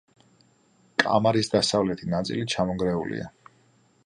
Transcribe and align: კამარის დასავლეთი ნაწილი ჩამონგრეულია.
კამარის 1.03 1.51
დასავლეთი 1.57 2.11
ნაწილი 2.15 2.49
ჩამონგრეულია. 2.55 3.31